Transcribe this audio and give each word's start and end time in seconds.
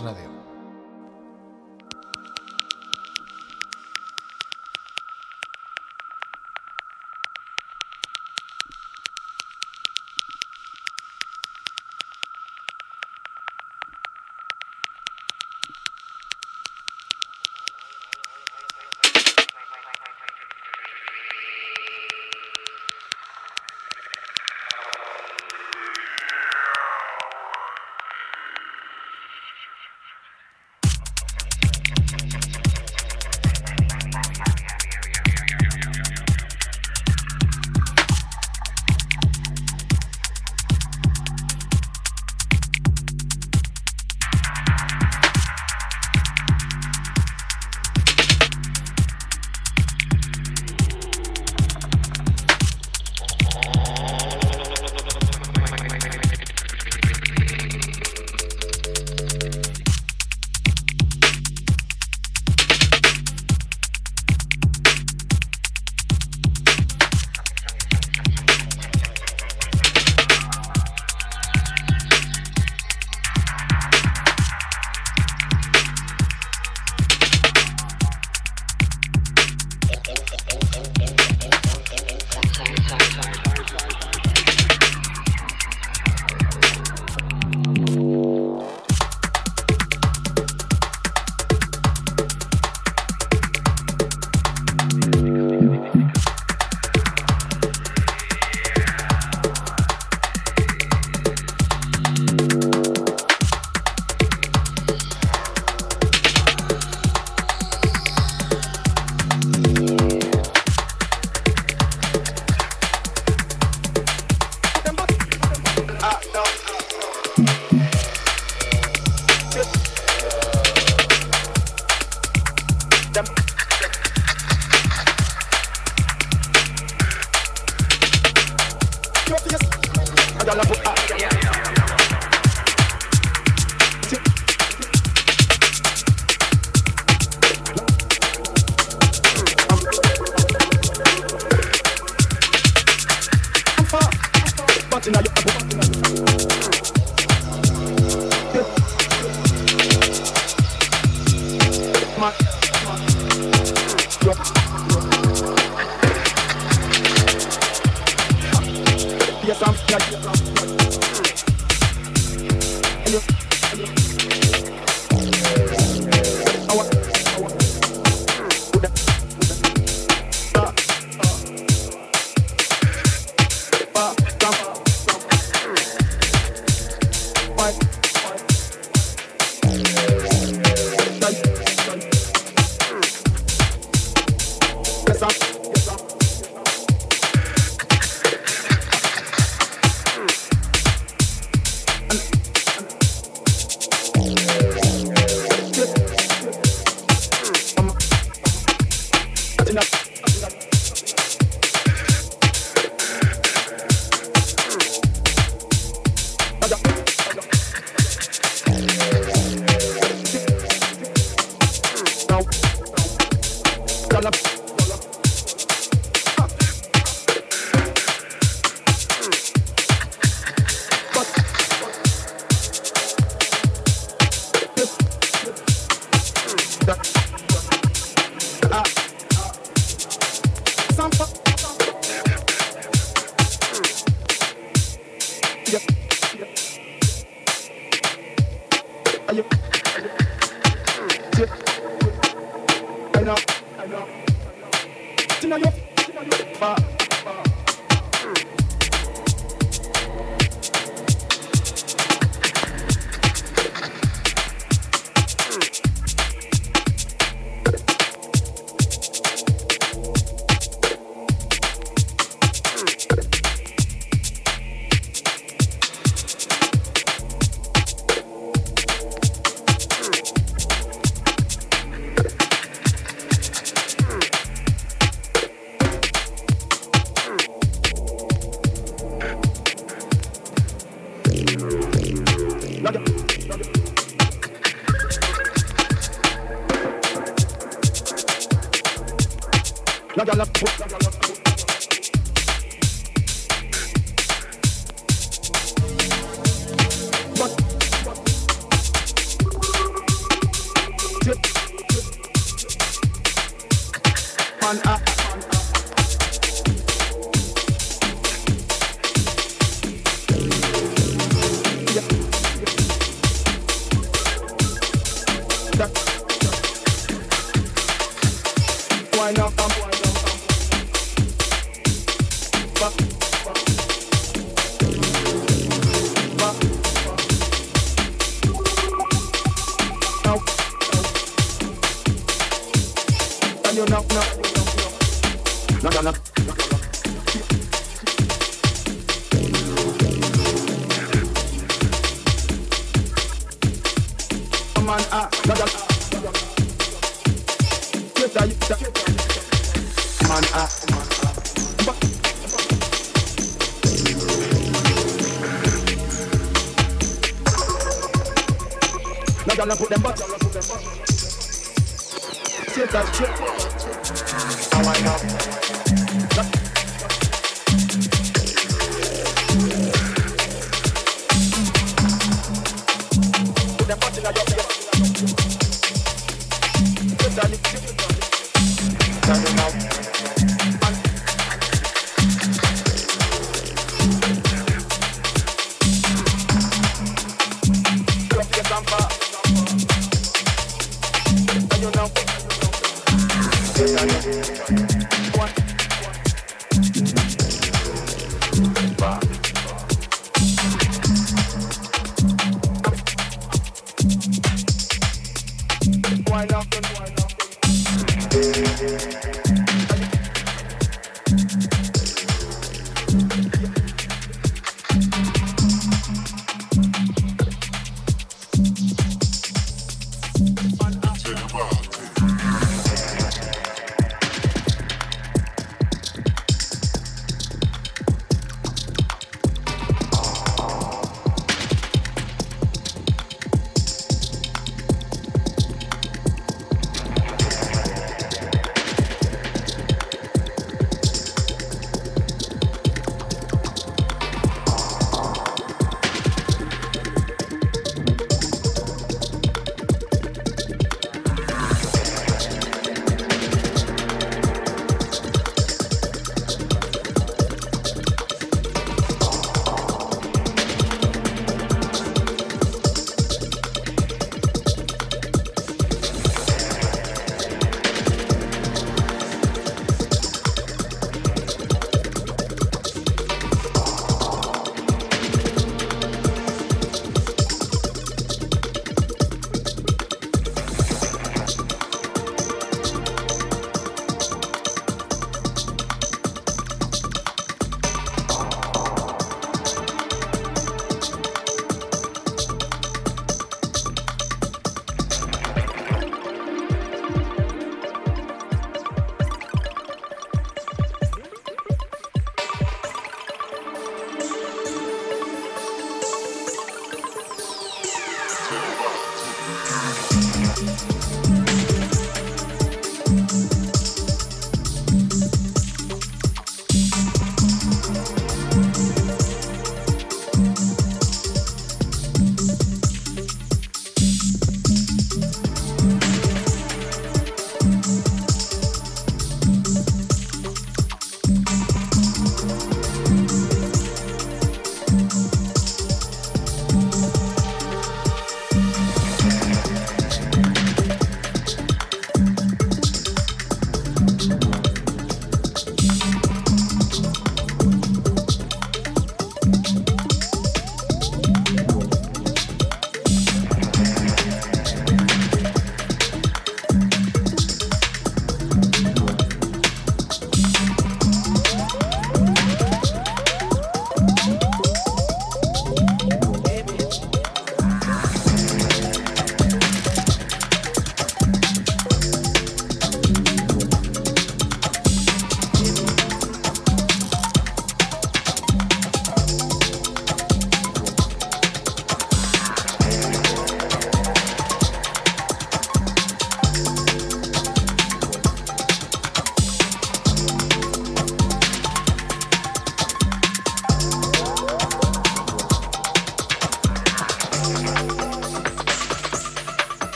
Radio. 0.00 0.31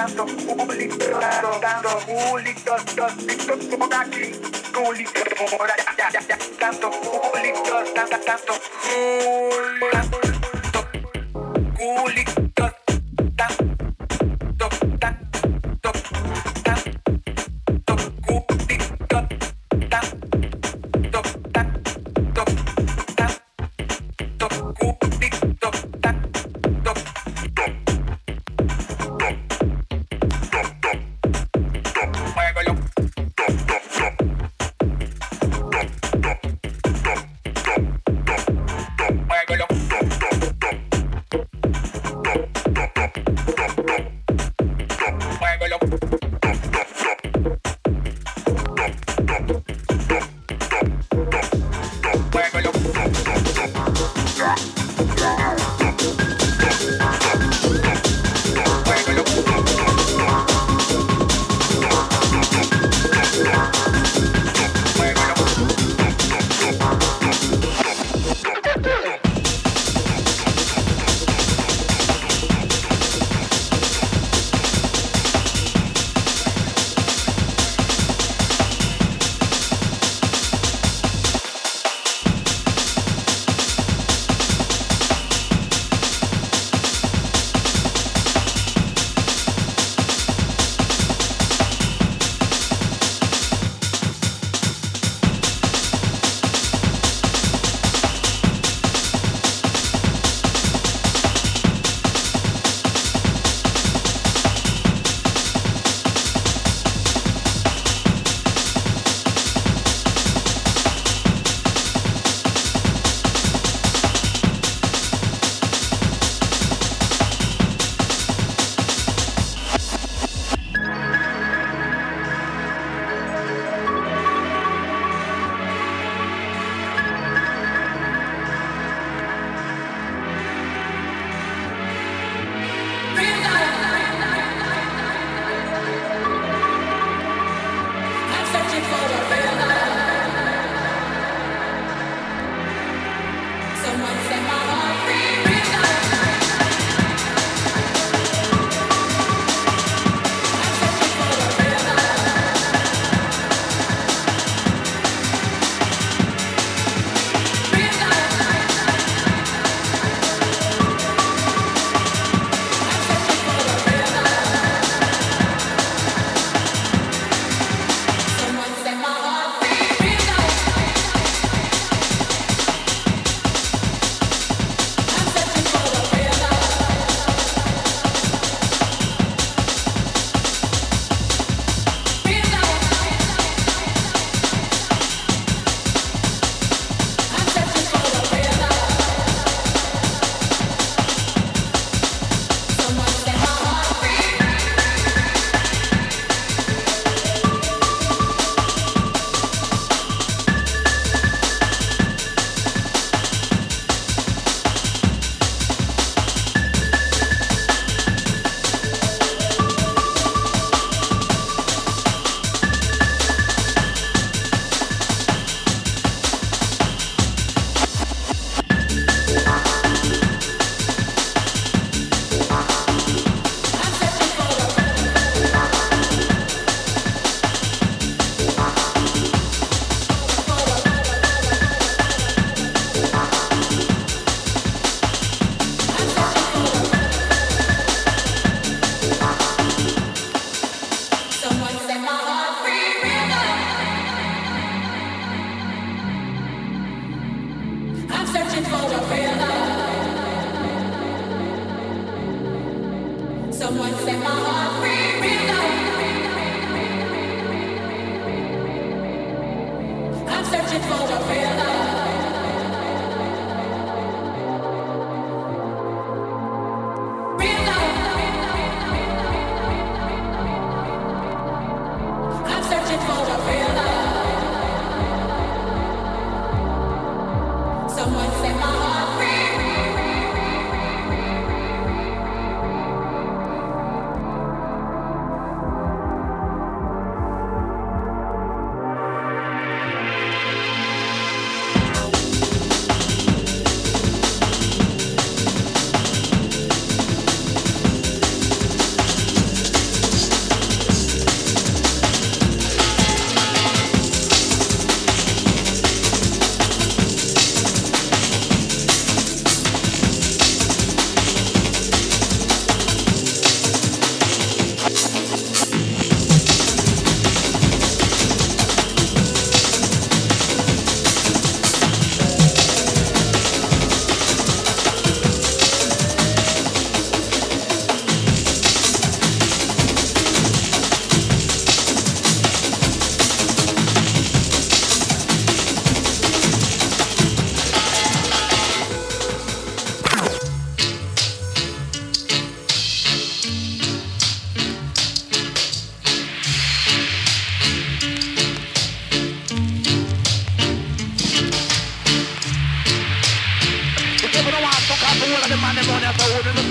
tanto 0.00 0.24
público 0.24 0.96
tanto 1.60 1.90
público, 2.06 2.74
tanto 2.96 3.60
como 3.68 3.84
aquí, 3.92 4.32
allá, 6.00 6.38
tanto 6.58 6.90
tanto, 7.94 8.18
tanto. 8.24 8.52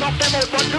Rompemos 0.10 0.43
el 0.43 0.49
control. 0.49 0.78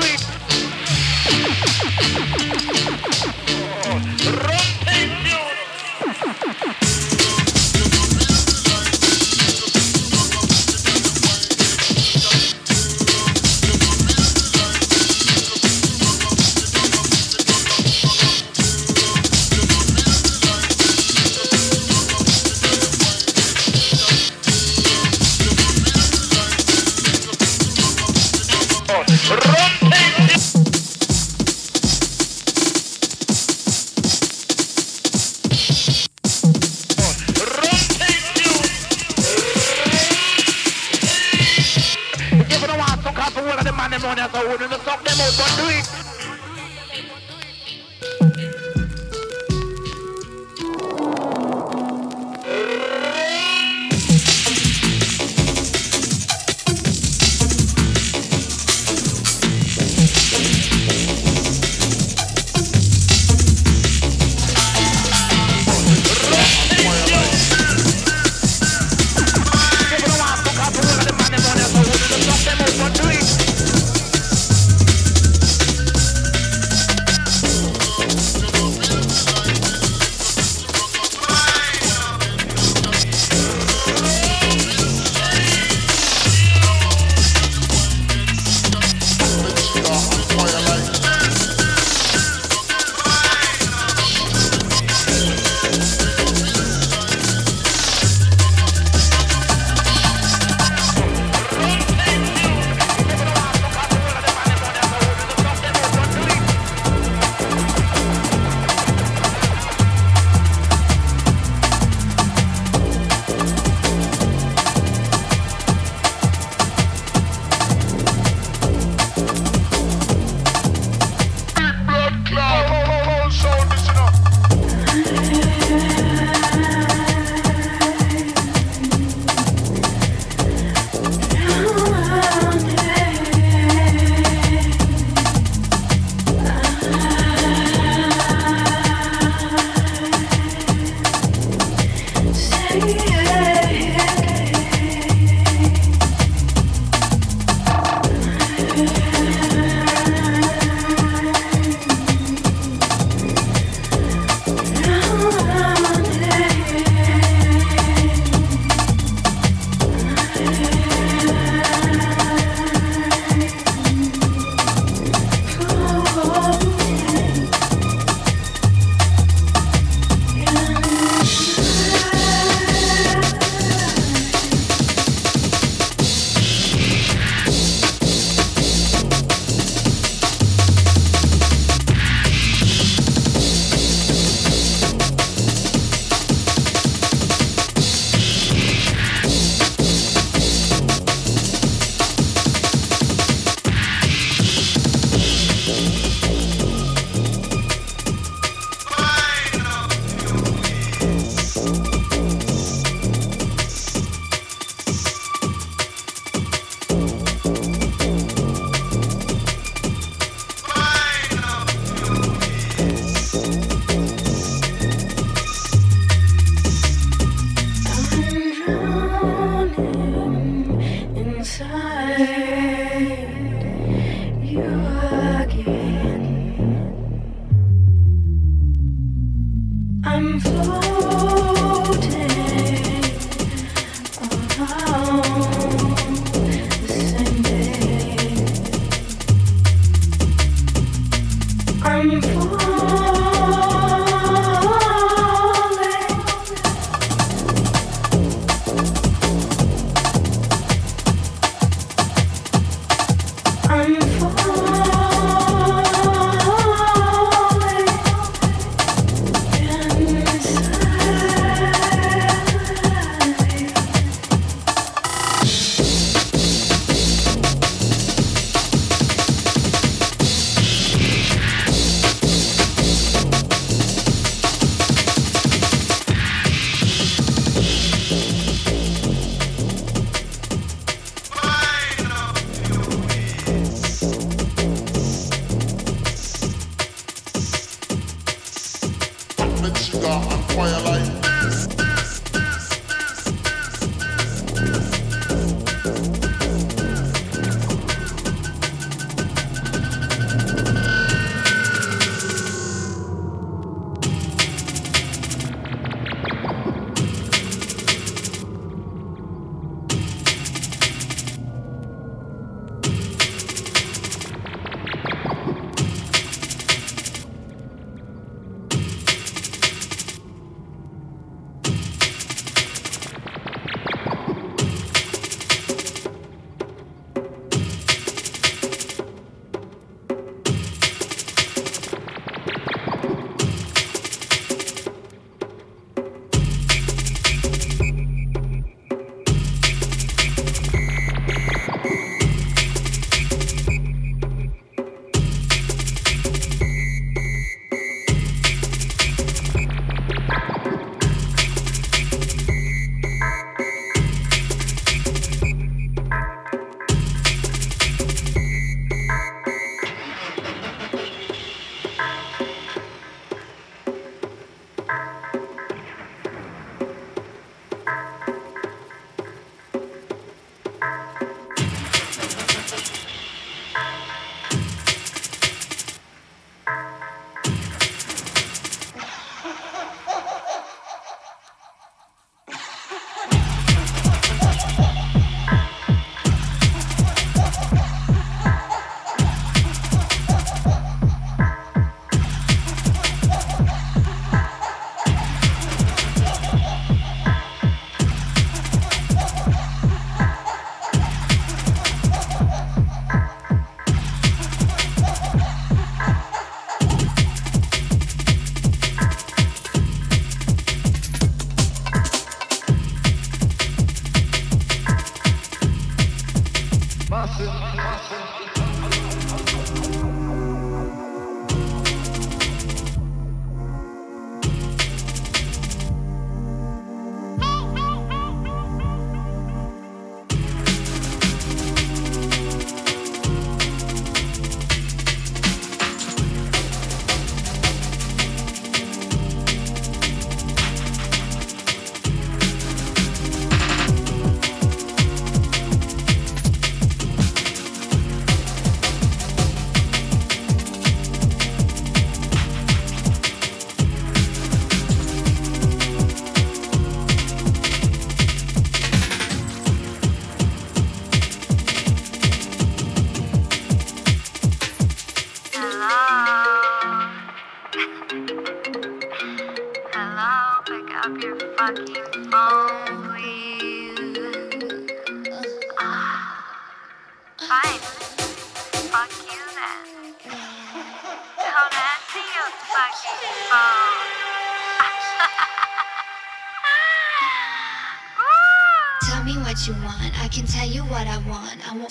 Bye. 224.84 225.39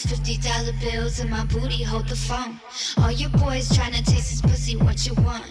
Fifty 0.07 0.37
dollar 0.37 0.71
bills 0.79 1.19
in 1.19 1.29
my 1.29 1.43
booty, 1.45 1.83
hold 1.83 2.07
the 2.07 2.15
phone. 2.15 2.57
All 3.03 3.11
your 3.11 3.29
boys 3.31 3.67
tryna 3.69 4.05
taste 4.05 4.31
this 4.31 4.41
pussy, 4.41 4.77
what 4.77 5.05
you 5.05 5.13
want? 5.15 5.43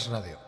Microondas 0.00 0.08
Radio. 0.08 0.39